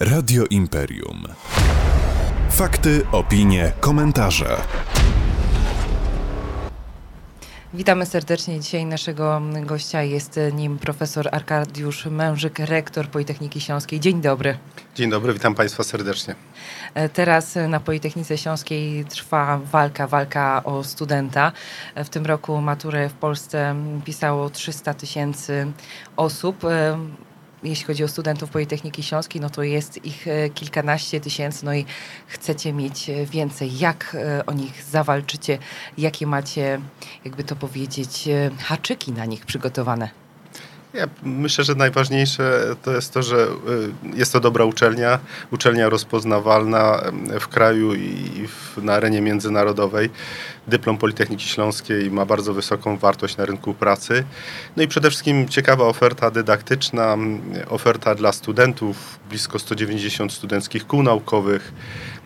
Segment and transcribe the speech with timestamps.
[0.00, 1.24] Radio Imperium.
[2.50, 4.56] Fakty, opinie, komentarze.
[7.74, 8.60] Witamy serdecznie.
[8.60, 14.00] Dzisiaj naszego gościa jest nim profesor Arkadiusz Mężyk, rektor Politechniki Śląskiej.
[14.00, 14.58] Dzień dobry.
[14.94, 16.34] Dzień dobry, witam Państwa serdecznie.
[17.12, 21.52] Teraz na Politechnice Śląskiej trwa walka, walka o studenta.
[21.96, 23.74] W tym roku maturę w Polsce
[24.04, 25.66] pisało 300 tysięcy
[26.16, 26.62] osób
[27.62, 31.84] jeśli chodzi o studentów Politechniki Śląskiej, no to jest ich e, kilkanaście tysięcy, no i
[32.26, 33.78] chcecie mieć e, więcej.
[33.78, 35.58] Jak e, o nich zawalczycie?
[35.98, 36.80] Jakie macie,
[37.24, 40.08] jakby to powiedzieć, haczyki na nich przygotowane?
[40.94, 43.46] Ja myślę, że najważniejsze to jest to, że
[44.14, 45.18] jest to dobra uczelnia,
[45.50, 47.00] uczelnia rozpoznawalna
[47.40, 50.10] w kraju i na arenie międzynarodowej
[50.68, 54.24] dyplom Politechniki Śląskiej ma bardzo wysoką wartość na rynku pracy.
[54.76, 57.16] No i przede wszystkim ciekawa oferta dydaktyczna,
[57.68, 61.72] oferta dla studentów, blisko 190 studenckich kół naukowych,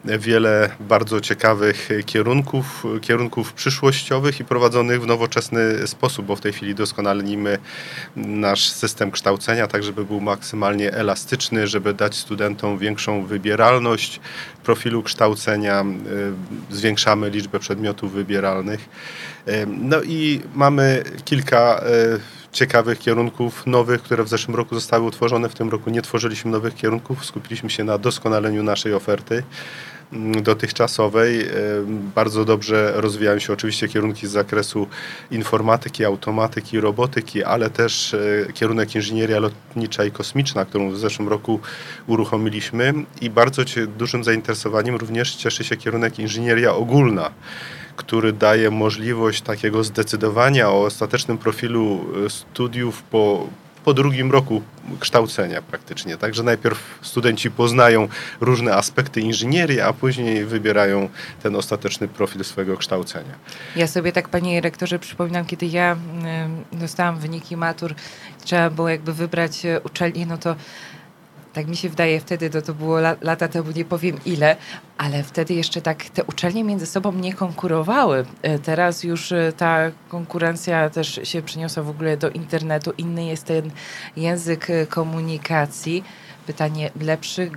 [0.05, 6.75] wiele bardzo ciekawych kierunków, kierunków przyszłościowych i prowadzonych w nowoczesny sposób, bo w tej chwili
[6.75, 7.59] doskonalimy
[8.17, 14.21] nasz system kształcenia, tak żeby był maksymalnie elastyczny, żeby dać studentom większą wybieralność
[14.65, 15.85] profilu kształcenia,
[16.71, 18.89] zwiększamy liczbę przedmiotów wybieralnych wybieralnych.
[19.67, 21.83] No i mamy kilka e,
[22.53, 25.49] ciekawych kierunków nowych, które w zeszłym roku zostały utworzone.
[25.49, 29.43] W tym roku nie tworzyliśmy nowych kierunków, skupiliśmy się na doskonaleniu naszej oferty
[30.43, 31.47] dotychczasowej.
[32.15, 34.87] Bardzo dobrze rozwijają się oczywiście kierunki z zakresu
[35.31, 41.61] informatyki, automatyki, robotyki, ale też e, kierunek inżynieria lotnicza i kosmiczna, którą w zeszłym roku
[42.07, 43.63] uruchomiliśmy i bardzo
[43.99, 47.31] dużym zainteresowaniem również cieszy się kierunek inżynieria ogólna
[47.97, 53.47] który daje możliwość takiego zdecydowania o ostatecznym profilu e, studiów po,
[53.91, 54.63] po drugim roku
[55.01, 56.17] kształcenia praktycznie.
[56.17, 58.09] Także najpierw studenci poznają
[58.41, 61.09] różne aspekty inżynierii, a później wybierają
[61.43, 63.35] ten ostateczny profil swojego kształcenia.
[63.77, 65.97] Ja sobie tak, panie rektorze, przypominam, kiedy ja
[66.73, 67.95] dostałam wyniki matur,
[68.45, 70.57] trzeba było jakby wybrać e, uczelnię, no to
[71.53, 74.57] tak mi się wydaje, wtedy to, to było lata temu, nie powiem ile,
[74.99, 78.25] ale wtedy jeszcze tak te uczelnie między sobą nie konkurowały.
[78.43, 79.79] E, teraz już e, ta
[80.09, 82.93] konkurencja też się przeniosła w ogóle do internetu.
[82.99, 83.71] Inny jest ten
[84.17, 86.05] język e, komunikacji
[86.51, 87.51] pytanie lepszy,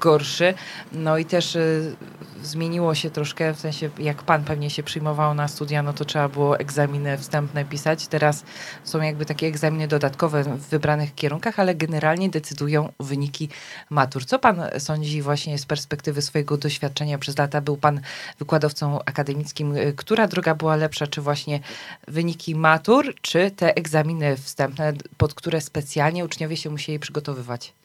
[0.00, 0.54] gorszy.
[0.92, 1.96] No i też y,
[2.42, 6.28] zmieniło się troszkę, w sensie jak pan pewnie się przyjmował na studia, no to trzeba
[6.28, 8.06] było egzaminy wstępne pisać.
[8.06, 8.44] Teraz
[8.84, 13.48] są jakby takie egzaminy dodatkowe w wybranych kierunkach, ale generalnie decydują wyniki
[13.90, 14.24] matur.
[14.24, 17.60] Co pan sądzi właśnie z perspektywy swojego doświadczenia przez lata?
[17.60, 18.00] Był pan
[18.38, 19.74] wykładowcą akademickim.
[19.96, 21.06] Która droga była lepsza?
[21.06, 21.60] Czy właśnie
[22.08, 27.79] wyniki matur, czy te egzaminy wstępne, pod które specjalnie uczniowie się musieli przygotowywać?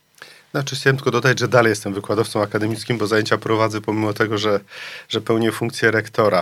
[0.52, 4.60] Znaczy chciałem tylko dodać, że dalej jestem wykładowcą akademickim, bo zajęcia prowadzę pomimo tego, że,
[5.10, 6.40] że pełnię funkcję rektora.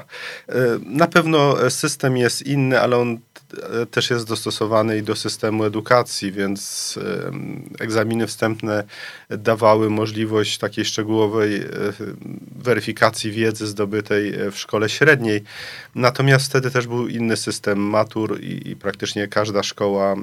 [0.50, 0.54] E,
[0.86, 3.20] na pewno system jest inny, ale on
[3.92, 7.00] też jest dostosowany i do systemu edukacji, więc
[7.80, 8.84] egzaminy wstępne
[9.30, 11.68] dawały możliwość takiej szczegółowej e,
[12.56, 15.44] weryfikacji wiedzy zdobytej w szkole średniej.
[15.96, 20.18] Natomiast wtedy też był inny system matur i, i praktycznie każda szkoła e,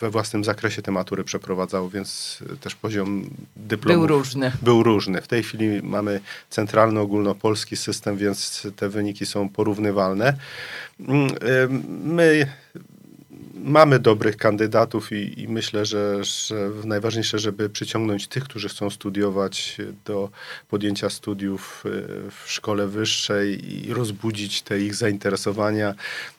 [0.00, 4.52] we własnym zakresie te matury przeprowadzała, więc też poziom dyplomu był różny.
[4.62, 5.20] Był różny.
[5.20, 10.34] W tej chwili mamy centralny ogólnopolski system, więc te wyniki są porównywalne.
[11.08, 11.30] Mm,
[12.40, 18.90] my mamy dobrych kandydatów i, i myślę, że, że, najważniejsze, żeby przyciągnąć tych, którzy chcą
[18.90, 20.30] studiować do
[20.68, 21.90] podjęcia studiów e,
[22.30, 25.94] w szkole wyższej i rozbudzić te ich zainteresowania,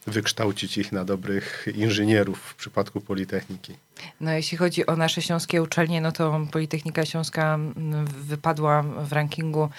[0.07, 3.73] wykształcić ich na dobrych inżynierów w przypadku Politechniki.
[4.21, 9.69] No, jeśli chodzi o nasze śląskie uczelnie, no to Politechnika Śląska mm, wypadła w rankingu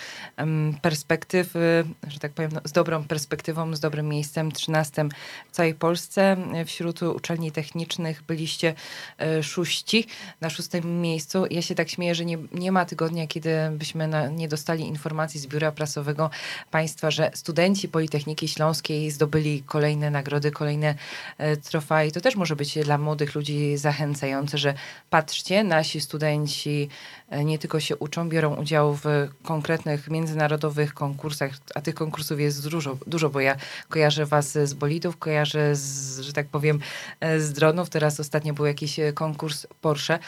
[0.82, 5.04] perspektywy, że tak powiem, no, z dobrą perspektywą, z dobrym miejscem, 13
[5.48, 6.36] w całej Polsce.
[6.66, 8.74] Wśród uczelni technicznych byliście
[9.18, 10.06] e, szóści
[10.40, 11.44] na szóstym miejscu.
[11.50, 15.40] Ja się tak śmieję, że nie, nie ma tygodnia, kiedy byśmy na, nie dostali informacji
[15.40, 16.30] z biura prasowego
[16.70, 20.94] państwa, że studenci Politechniki Śląskiej zdobyli kolejne nagrody, kolejne
[21.38, 24.74] e, trofea i to też może być dla młodych ludzi zachęcające zachęcające, że
[25.10, 26.88] patrzcie, nasi studenci
[27.30, 32.68] e, nie tylko się uczą, biorą udział w konkretnych międzynarodowych konkursach, a tych konkursów jest
[32.68, 33.56] dużo, dużo bo ja
[33.88, 36.80] kojarzę was z bolidów, kojarzę z, że tak powiem,
[37.20, 37.90] e, z dronów.
[37.90, 40.18] Teraz ostatnio był jakiś e, konkurs Porsche.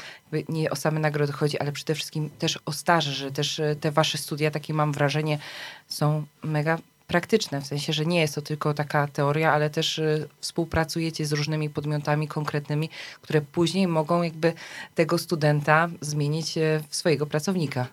[0.49, 4.19] Nie o same nagrody chodzi, ale przede wszystkim też o staże, że też te wasze
[4.19, 5.39] studia, takie mam wrażenie,
[5.89, 10.29] są mega praktyczne, w sensie, że nie jest to tylko taka teoria, ale też y,
[10.41, 12.91] współpracujecie z różnymi podmiotami konkretnymi,
[13.23, 14.53] które później mogą jakby
[14.95, 17.87] tego studenta zmienić y, w swojego pracownika.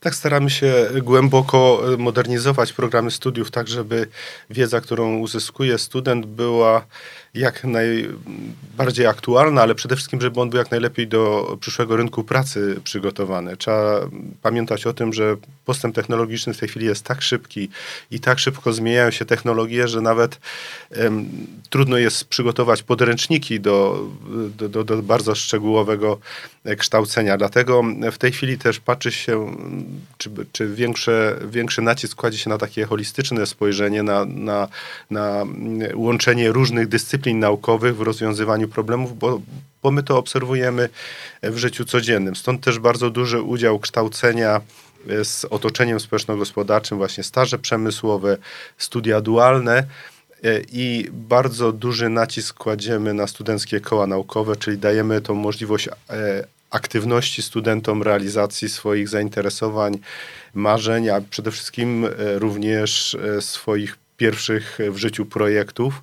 [0.00, 4.06] Tak, staramy się głęboko e, modernizować programy studiów, tak żeby
[4.50, 6.86] wiedza, którą uzyskuje student, była
[7.34, 12.80] jak najbardziej aktualna, ale przede wszystkim, żeby on był jak najlepiej do przyszłego rynku pracy
[12.84, 13.56] przygotowany.
[13.56, 14.00] Trzeba
[14.42, 17.68] pamiętać o tym, że postęp technologiczny w tej chwili jest tak szybki
[18.10, 20.40] i tak szybko zmieniają się technologie, że nawet
[20.96, 21.28] um,
[21.70, 24.06] trudno jest przygotować podręczniki do,
[24.58, 26.18] do, do, do bardzo szczegółowego
[26.78, 27.38] kształcenia.
[27.38, 29.56] Dlatego w tej chwili też patrzy się,
[30.18, 34.68] czy, czy większe, większy nacisk kładzie się na takie holistyczne spojrzenie, na, na,
[35.10, 35.44] na
[35.94, 39.40] łączenie różnych dyscyplin naukowych w rozwiązywaniu problemów, bo,
[39.82, 40.88] bo my to obserwujemy
[41.42, 42.36] w życiu codziennym.
[42.36, 44.60] Stąd też bardzo duży udział kształcenia
[45.22, 48.36] z otoczeniem społeczno-gospodarczym, właśnie staże przemysłowe,
[48.78, 49.84] studia dualne
[50.44, 56.44] e, i bardzo duży nacisk kładziemy na studenckie koła naukowe, czyli dajemy tą możliwość e,
[56.70, 59.98] aktywności studentom, realizacji swoich zainteresowań,
[60.54, 66.02] marzeń, a przede wszystkim e, również swoich pierwszych w życiu projektów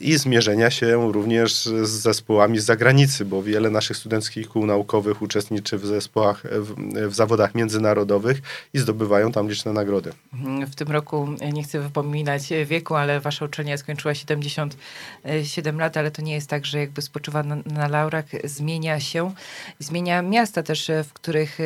[0.00, 5.78] i zmierzenia się również z zespołami z zagranicy, bo wiele naszych studenckich kół naukowych uczestniczy
[5.78, 6.74] w zespołach, w,
[7.08, 8.42] w zawodach międzynarodowych
[8.74, 10.12] i zdobywają tam liczne nagrody.
[10.32, 16.10] Mhm, w tym roku, nie chcę wypominać wieku, ale wasza uczelnia skończyła 77 lat, ale
[16.10, 19.32] to nie jest tak, że jakby spoczywa na, na laurach, zmienia się,
[19.78, 21.58] zmienia miasta też, w których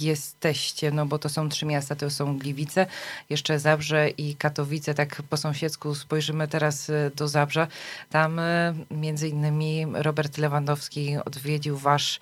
[0.00, 2.86] jesteście, no bo to są trzy miasta, to są Gliwice,
[3.30, 7.66] jeszcze Zabrze i Katowice, tak po sąsiedzku spojrzymy teraz do Zabrze.
[8.10, 12.20] Tam e, między innymi Robert Lewandowski odwiedził wasz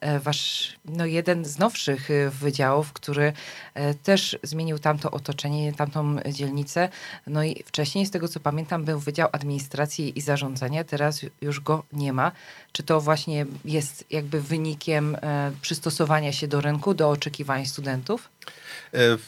[0.00, 2.08] e, wasz, no jeden z nowszych
[2.40, 3.32] wydziałów, który
[4.02, 6.88] też zmienił tamto otoczenie, tamtą dzielnicę.
[7.26, 11.84] No i wcześniej, z tego co pamiętam, był Wydział Administracji i Zarządzania, teraz już go
[11.92, 12.32] nie ma.
[12.72, 15.16] Czy to właśnie jest jakby wynikiem
[15.60, 18.28] przystosowania się do rynku, do oczekiwań studentów?
[18.92, 19.18] E,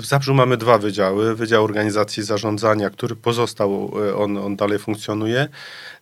[0.00, 1.34] w Zabrzu mamy dwa wydziały.
[1.34, 5.48] Wydział Organizacji Zarządzania, który pozostał, e, on, on dalej funkcjonuje.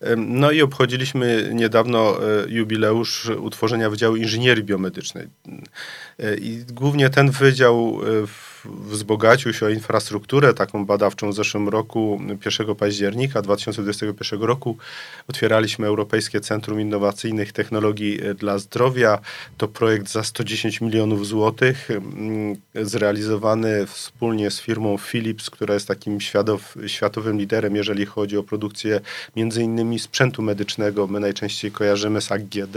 [0.00, 2.16] E, no i obchodziliśmy niedawno
[2.48, 5.28] jubileusz utworzenia Wydziału Inżynierii Biomedycznej.
[6.40, 8.00] I głównie ten wydział
[8.64, 12.20] wzbogacił się o infrastrukturę taką badawczą w zeszłym roku.
[12.58, 14.76] 1 października 2021 roku
[15.28, 19.18] otwieraliśmy Europejskie Centrum Innowacyjnych Technologii dla Zdrowia.
[19.56, 26.20] To projekt za 110 milionów złotych, mm, zrealizowany wspólnie z firmą Philips, która jest takim
[26.20, 29.00] światow, światowym liderem, jeżeli chodzi o produkcję
[29.36, 31.06] między innymi sprzętu medycznego.
[31.06, 32.76] My najczęściej kojarzymy z AGD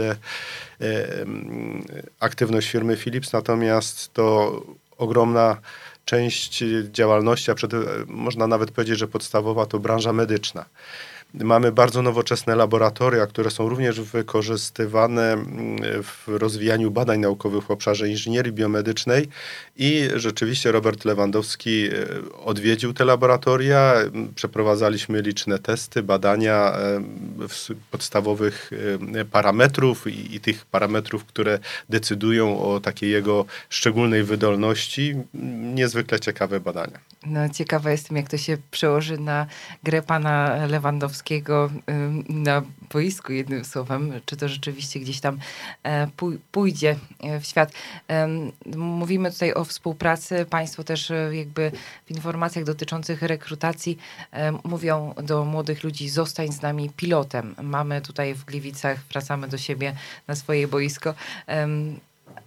[2.20, 4.62] aktywność firmy Philips, natomiast to
[4.98, 5.56] ogromna
[6.04, 10.64] część działalności, a przede, można nawet powiedzieć, że podstawowa to branża medyczna.
[11.34, 18.08] Mamy bardzo nowoczesne laboratoria, które są również wykorzystywane mm, w rozwijaniu badań naukowych w obszarze
[18.08, 19.28] inżynierii biomedycznej
[19.76, 21.92] i rzeczywiście Robert Lewandowski e,
[22.44, 23.94] odwiedził te laboratoria.
[24.34, 27.00] Przeprowadzaliśmy liczne testy, badania e,
[27.90, 28.70] podstawowych
[29.14, 31.58] e, parametrów i, i tych parametrów, które
[31.88, 35.14] decydują o takiej jego szczególnej wydolności.
[35.74, 36.98] Niezwykle ciekawe badania.
[37.26, 39.46] No, ciekawa jestem, jak to się przełoży na
[39.82, 41.70] grę pana Lewandowskiego
[42.28, 42.62] na
[42.92, 44.12] boisku, jednym słowem.
[44.26, 45.38] Czy to rzeczywiście gdzieś tam
[45.82, 46.08] e,
[46.52, 47.72] pójdzie e, w świat.
[48.76, 50.46] Mówimy tutaj o współpracy.
[50.50, 51.72] Państwo też e, jakby
[52.06, 53.98] w informacjach dotyczących rekrutacji
[54.64, 57.54] mówią do młodych ludzi, zostań z nami pilotem.
[57.62, 59.94] Mamy tutaj w Gliwicach, wracamy do siebie
[60.28, 61.14] na swoje boisko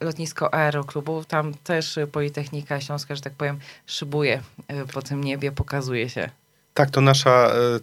[0.01, 1.23] lotnisko aeroklubu.
[1.23, 6.29] Tam też Politechnika Śląska, że tak powiem, szybuje e, po tym niebie, pokazuje się.
[6.73, 7.79] Tak, to nasza e, e,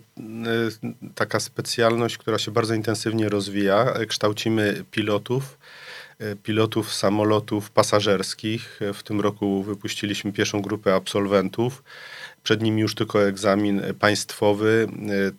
[1.14, 3.94] taka specjalność, która się bardzo intensywnie rozwija.
[4.08, 5.58] Kształcimy pilotów,
[6.42, 8.80] pilotów samolotów pasażerskich.
[8.94, 11.82] W tym roku wypuściliśmy pierwszą grupę absolwentów.
[12.46, 14.88] Przed nimi już tylko egzamin państwowy.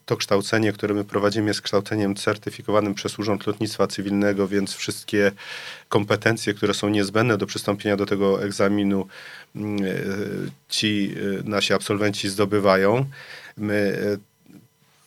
[0.05, 5.31] To kształcenie, które my prowadzimy, jest kształceniem certyfikowanym przez Urząd Lotnictwa Cywilnego, więc wszystkie
[5.89, 9.07] kompetencje, które są niezbędne do przystąpienia do tego egzaminu,
[9.55, 9.77] mm,
[10.69, 13.05] ci nasi absolwenci zdobywają.
[13.57, 13.97] My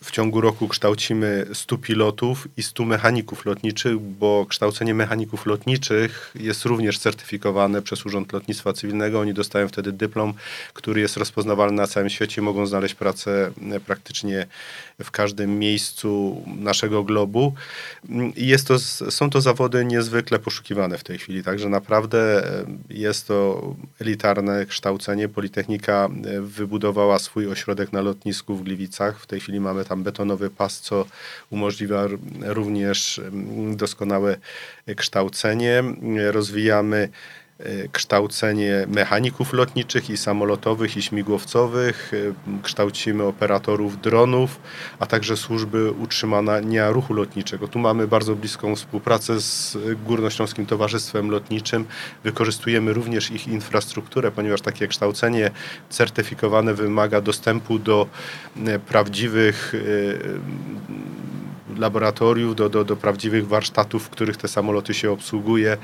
[0.03, 6.65] w ciągu roku kształcimy 100 pilotów i 100 mechaników lotniczych, bo kształcenie mechaników lotniczych jest
[6.65, 9.19] również certyfikowane przez Urząd Lotnictwa Cywilnego.
[9.19, 10.33] Oni dostają wtedy dyplom,
[10.73, 14.47] który jest rozpoznawalny na całym świecie, mogą znaleźć pracę e, praktycznie
[15.03, 17.53] w każdym miejscu naszego globu.
[18.35, 18.79] I jest to,
[19.11, 23.61] są to zawody niezwykle poszukiwane w tej chwili, także naprawdę e, jest to
[23.99, 25.29] elitarne kształcenie.
[25.29, 29.19] Politechnika e, wybudowała swój ośrodek na lotnisku w Gliwicach.
[29.19, 31.05] W tej chwili mamy tam betonowy pas, co
[31.49, 32.07] umożliwia
[32.41, 34.37] również mm, doskonałe
[34.95, 35.83] kształcenie.
[36.31, 37.09] Rozwijamy
[37.40, 37.40] E,
[37.91, 44.59] kształcenie mechaników lotniczych i samolotowych i śmigłowcowych, e, kształcimy operatorów dronów,
[44.99, 47.67] a także służby utrzymania ruchu lotniczego.
[47.67, 51.85] Tu mamy bardzo bliską współpracę z Górnośląskim Towarzystwem Lotniczym.
[52.23, 55.51] Wykorzystujemy również ich infrastrukturę, ponieważ takie kształcenie
[55.89, 58.07] certyfikowane wymaga dostępu do
[58.65, 59.73] e, prawdziwych
[61.77, 65.77] laboratoriów, do, do, do prawdziwych warsztatów, w których te samoloty się obsługuje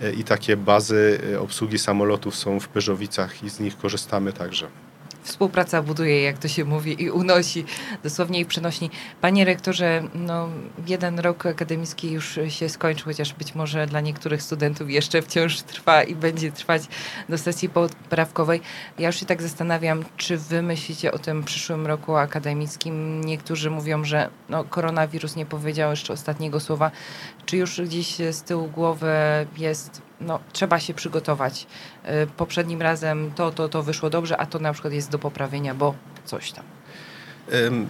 [0.00, 4.85] e, i takie bazy e, obsługi samolotów są w Pyrzowicach i z nich korzystamy także
[5.26, 7.64] współpraca buduje, jak to się mówi, i unosi
[8.02, 8.90] dosłownie i przenosi.
[9.20, 10.48] Panie rektorze, no,
[10.86, 16.02] jeden rok akademicki już się skończył, chociaż być może dla niektórych studentów jeszcze wciąż trwa
[16.02, 16.82] i będzie trwać
[17.28, 18.60] do sesji poprawkowej.
[18.98, 23.24] Ja już się tak zastanawiam, czy wy myślicie o tym przyszłym roku akademickim?
[23.24, 26.90] Niektórzy mówią, że no, koronawirus nie powiedział jeszcze ostatniego słowa.
[27.46, 29.16] Czy już gdzieś z tyłu głowy
[29.58, 31.66] jest no, trzeba się przygotować.
[32.04, 35.74] Y, poprzednim razem to, to, to wyszło dobrze, a to na przykład jest do poprawienia,
[35.74, 35.94] bo
[36.24, 36.64] coś tam.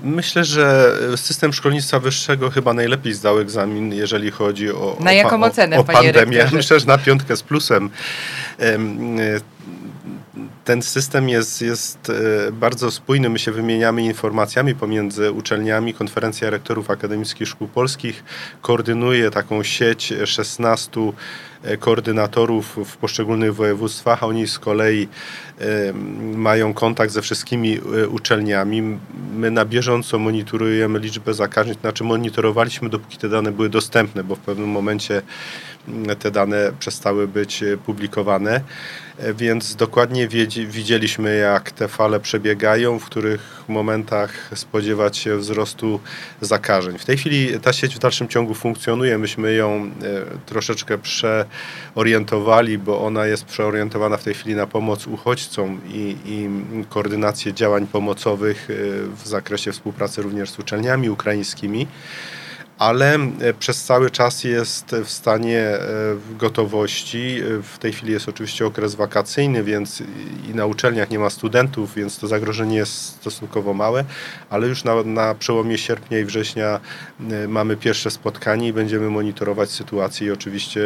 [0.02, 5.46] Myślę, że system szkolnictwa wyższego chyba najlepiej zdał egzamin, jeżeli chodzi o, na jaką o,
[5.46, 6.12] ocenę, o, o pandemię.
[6.12, 6.56] Rektorze?
[6.56, 7.90] Myślę, że na piątkę z plusem
[10.64, 12.10] ten system jest, jest
[12.48, 13.28] e, bardzo spójny.
[13.28, 15.94] My się wymieniamy informacjami pomiędzy uczelniami.
[15.94, 18.24] Konferencja Rektorów Akademickich Szkół Polskich
[18.62, 21.00] koordynuje taką sieć 16
[21.62, 25.08] e, koordynatorów w poszczególnych województwach, oni z kolei
[25.60, 25.92] e,
[26.36, 28.98] mają kontakt ze wszystkimi uczelniami.
[29.32, 34.40] My na bieżąco monitorujemy liczbę zakażeń, znaczy monitorowaliśmy dopóki te dane były dostępne, bo w
[34.40, 35.22] pewnym momencie
[36.18, 38.60] te dane przestały być publikowane.
[39.18, 40.28] E, więc dokładnie
[40.68, 46.00] widzieliśmy, jak te fale przebiegają, w których momentach spodziewać się wzrostu
[46.40, 46.98] zakażeń.
[46.98, 49.18] W tej chwili ta sieć w dalszym ciągu funkcjonuje.
[49.18, 49.90] Myśmy ją e,
[50.46, 56.48] troszeczkę przeorientowali, bo ona jest przeorientowana w tej chwili na pomoc uchodźcom i, i
[56.88, 58.74] koordynację działań pomocowych e,
[59.24, 61.86] w zakresie współpracy również z uczelniami ukraińskimi
[62.78, 65.80] ale e, przez cały czas jest w stanie e,
[66.30, 67.40] gotowości.
[67.62, 70.02] W tej chwili jest oczywiście okres wakacyjny, więc
[70.50, 74.04] i na uczelniach nie ma studentów, więc to zagrożenie jest stosunkowo małe,
[74.50, 76.80] ale już na, na przełomie sierpnia i września
[77.30, 80.80] e, mamy pierwsze spotkanie i będziemy monitorować sytuację i oczywiście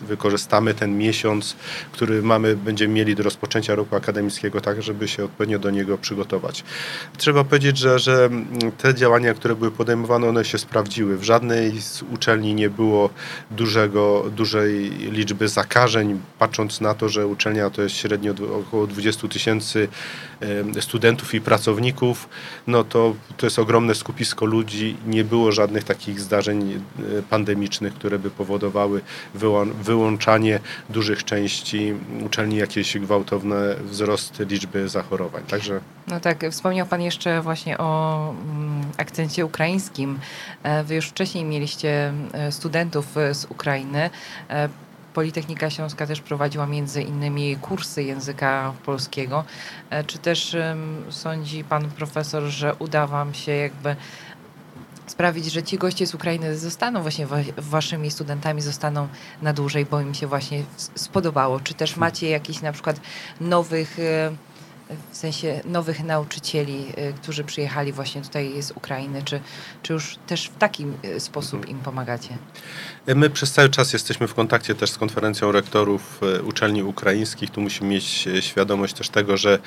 [0.00, 1.56] wykorzystamy ten miesiąc,
[1.92, 6.64] który mamy, będziemy mieli do rozpoczęcia roku akademickiego, tak żeby się odpowiednio do niego przygotować.
[7.16, 8.30] Trzeba powiedzieć, że, że
[8.78, 11.16] te działania, które były podejmowane, one się sprawdziły.
[11.16, 13.10] W żadnej z uczelni nie było
[13.50, 19.88] dużego, dużej liczby zakażeń, patrząc na to, że uczelnia to jest średnio około 20 tysięcy
[20.80, 22.28] studentów i pracowników,
[22.66, 24.96] no to, to jest ogromne skupisko ludzi.
[25.06, 29.00] Nie było żadnych takich zdarzeń e, pandemicznych, które by powodowały
[29.82, 31.94] wyłączanie dużych części
[32.26, 35.42] uczelni, jakieś gwałtowne wzrost liczby zachorowań.
[35.42, 35.80] Także...
[36.08, 40.18] No tak, wspomniał Pan jeszcze właśnie o mm, akcencie ukraińskim.
[40.62, 44.10] E, wy już wcześniej mieliście e, studentów z Ukrainy.
[45.14, 49.44] Politechnika Śląska też prowadziła między innymi kursy języka polskiego.
[49.90, 50.56] E, czy też
[51.10, 53.96] sądzi pan profesor, że uda wam się jakby
[55.06, 57.26] sprawić, że ci goście z Ukrainy zostaną właśnie
[57.56, 59.08] waszymi studentami, zostaną
[59.42, 60.62] na dłużej, bo im się właśnie
[60.94, 61.60] spodobało?
[61.60, 63.00] Czy też macie jakichś na przykład
[63.40, 64.32] nowych e,
[65.12, 69.40] w sensie nowych nauczycieli, y, którzy przyjechali właśnie tutaj z Ukrainy, czy,
[69.82, 71.76] czy już też w taki y, sposób mhm.
[71.76, 72.38] im pomagacie?
[73.06, 77.50] My przez cały czas jesteśmy w kontakcie też z konferencją rektorów y, uczelni ukraińskich.
[77.50, 79.58] Tu musimy mieć świadomość też tego, że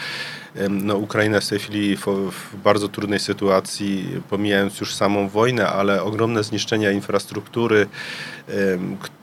[0.69, 5.69] no, Ukraina jest w tej chwili w, w bardzo trudnej sytuacji, pomijając już samą wojnę,
[5.69, 7.87] ale ogromne zniszczenia infrastruktury,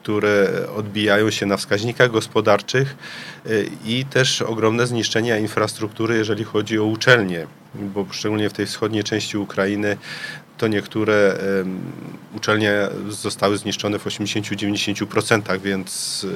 [0.07, 2.97] które odbijają się na wskaźnikach gospodarczych
[3.85, 9.05] i też ogromne zniszczenia infrastruktury infrastruktury, jeżeli chodzi o uczelnie, bo szczególnie w tej wschodniej
[9.05, 9.97] części Ukrainy
[10.59, 11.39] to niektóre
[12.37, 16.27] uczelnie zostały zniszczone w 80-90%, więc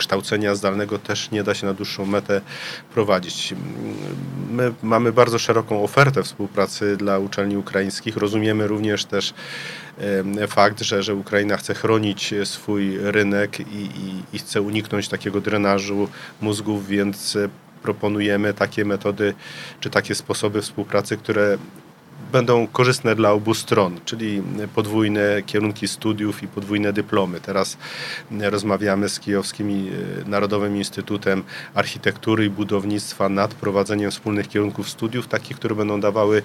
[0.00, 2.40] kształcenia zdalnego też nie da się na dłuższą metę
[2.94, 3.54] prowadzić.
[4.50, 8.16] My mamy bardzo szeroką ofertę współpracy dla uczelni ukraińskich.
[8.16, 9.34] Rozumiemy również też
[10.48, 16.08] fakt, że, że Ukraina chce chronić swój rynek i, i, i chce uniknąć takiego drenażu
[16.40, 17.38] mózgów, więc
[17.82, 19.34] proponujemy takie metody
[19.80, 21.58] czy takie sposoby współpracy, które
[22.30, 24.42] będą korzystne dla obu stron, czyli
[24.74, 27.40] podwójne kierunki studiów i podwójne dyplomy.
[27.40, 27.78] Teraz
[28.40, 31.42] rozmawiamy z Kijowskim e, Narodowym Instytutem
[31.74, 36.42] Architektury i Budownictwa nad prowadzeniem wspólnych kierunków studiów, takich, które będą dawały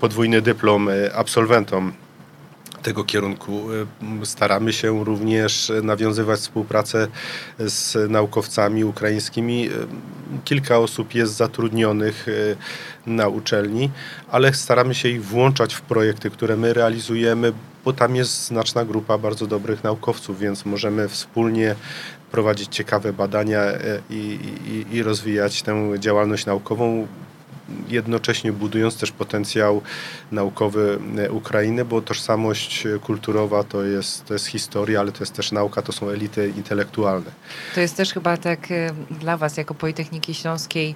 [0.00, 1.92] podwójny dyplom e, absolwentom
[2.82, 3.72] tego kierunku.
[4.22, 7.08] Y, staramy się również nawiązywać współpracę
[7.58, 9.68] z naukowcami ukraińskimi.
[9.68, 9.70] Y,
[10.44, 12.56] kilka osób jest zatrudnionych y,
[13.06, 13.90] na uczelni,
[14.30, 17.52] ale staramy się ich włączać w projekty, które my realizujemy,
[17.84, 21.74] bo tam jest znaczna grupa bardzo dobrych naukowców, więc możemy wspólnie
[22.30, 23.60] prowadzić ciekawe badania
[24.10, 24.38] i,
[24.90, 27.06] i, i rozwijać tę działalność naukową
[27.88, 29.82] jednocześnie budując też potencjał
[30.32, 35.52] naukowy e, Ukrainy, bo tożsamość kulturowa to jest, to jest historia, ale to jest też
[35.52, 37.30] nauka, to są elity intelektualne.
[37.74, 40.94] To jest też chyba tak e, dla Was jako Politechniki Śląskiej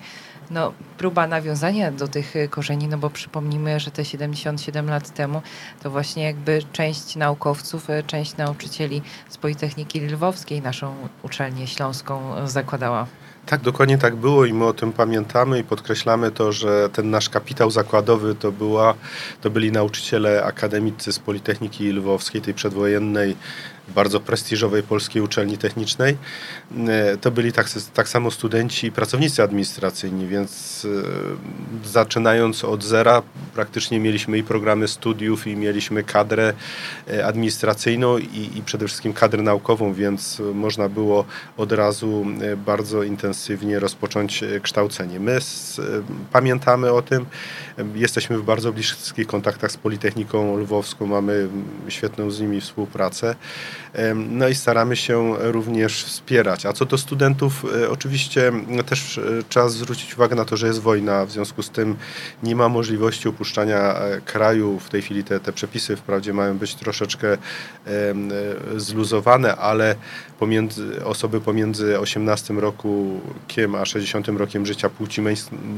[0.50, 5.42] no, próba nawiązania do tych e, korzeni, no bo przypomnijmy, że te 77 lat temu
[5.82, 13.06] to właśnie jakby część naukowców, część nauczycieli z Politechniki Lwowskiej naszą uczelnię śląską zakładała.
[13.46, 17.28] Tak, dokładnie tak było i my o tym pamiętamy i podkreślamy to, że ten nasz
[17.28, 18.94] kapitał zakładowy to, była,
[19.40, 23.36] to byli nauczyciele akademicy z Politechniki Lwowskiej, tej przedwojennej
[23.88, 26.16] bardzo prestiżowej polskiej uczelni technicznej.
[26.88, 30.86] E, to byli tak, tak samo studenci i pracownicy administracyjni, więc
[31.84, 33.22] e, zaczynając od zera
[33.54, 36.52] praktycznie mieliśmy i programy studiów i mieliśmy kadrę
[37.10, 41.24] e, administracyjną i, i przede wszystkim kadrę naukową, więc można było
[41.56, 42.26] od razu
[42.66, 45.20] bardzo intensywnie rozpocząć kształcenie.
[45.20, 45.80] My z,
[46.32, 47.26] pamiętamy o tym,
[47.94, 51.48] jesteśmy w bardzo bliskich kontaktach z Politechniką Lwowską, mamy
[51.88, 53.34] świetną z nimi współpracę.
[54.14, 56.66] No i staramy się również wspierać.
[56.66, 58.52] A co do studentów, e, oczywiście
[58.86, 61.96] też e, trzeba zwrócić uwagę na to, że jest wojna, w związku z tym
[62.42, 64.78] nie ma możliwości opuszczania e, kraju.
[64.78, 67.36] W tej chwili te, te przepisy wprawdzie mają być troszeczkę
[68.76, 69.94] zluzowane, ale
[70.38, 75.22] pomiędzy, osoby pomiędzy 18 rokiem a 60 rokiem życia płci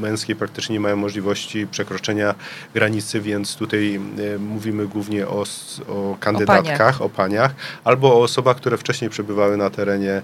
[0.01, 2.35] męskiej praktycznie nie mają możliwości przekroczenia
[2.73, 3.99] granicy, więc tutaj
[4.39, 5.43] mówimy głównie o,
[5.87, 7.55] o kandydatkach, o paniach,
[7.89, 10.21] albo o osobach, które wcześniej przebywały na terenie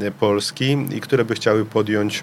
[0.00, 2.22] e, Polski i które by chciały podjąć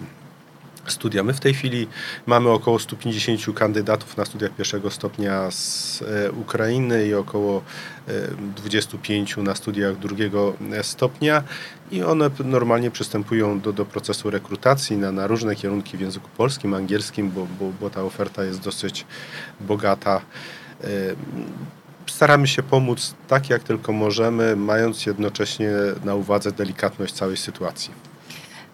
[0.88, 1.24] studia.
[1.24, 1.88] My w tej chwili
[2.26, 7.62] mamy około 150 kandydatów na studiach pierwszego stopnia z e, Ukrainy i około
[8.56, 11.44] 25 e, na studiach drugiego stopnia
[11.92, 16.74] i one normalnie przystępują do, do procesu rekrutacji na, na różne kierunki w języku polskim,
[16.74, 19.06] angielskim, bo, bo, bo ta oferta jest dosyć
[19.62, 20.22] bogata
[22.12, 25.72] staramy się pomóc tak, jak tylko możemy, mając jednocześnie
[26.06, 27.92] na uwadze delikatność całej sytuacji.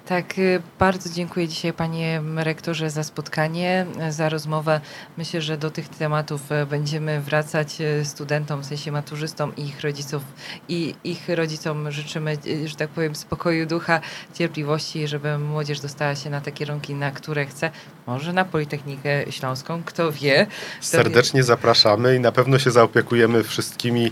[0.05, 4.81] Tak, y, bardzo dziękuję dzisiaj panie rektorze za spotkanie, za rozmowę.
[5.17, 9.81] Myślę, że do tych tematów e, będziemy wracać e, studentom, w sensie maturzystom i ich
[9.81, 10.23] rodziców
[10.69, 14.01] i ich rodzicom życzymy, e, że tak powiem, spokoju ducha,
[14.33, 17.71] cierpliwości, żeby młodzież dostała się na te kierunki, na które chce.
[18.07, 20.45] Może na Politechnikę Śląską, kto wie.
[20.45, 21.43] Kto Serdecznie wie.
[21.43, 24.11] zapraszamy i na pewno się zaopiekujemy wszystkimi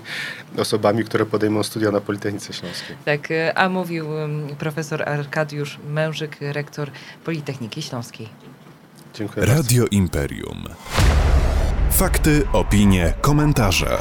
[0.58, 2.95] osobami, które podejmą studia na Politechnice Śląskiej.
[3.06, 4.08] Tak, a mówił
[4.60, 6.91] profesor Arkadiusz Mężyk, rektor
[7.26, 8.30] Politechniki Śląskiej.
[9.13, 9.98] Dziękuję Radio bardzo.
[9.98, 10.63] Imperium.
[11.91, 13.98] Fakty, opinie, komentarze.